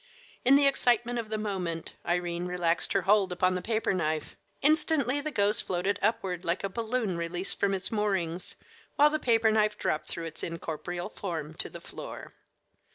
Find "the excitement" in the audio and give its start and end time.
0.55-1.19